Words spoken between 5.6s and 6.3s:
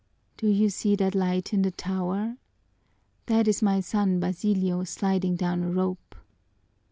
a rope!